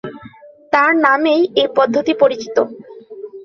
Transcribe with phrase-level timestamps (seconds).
[0.73, 2.57] তার নামেই এই পদ্ধতি পরিচিত।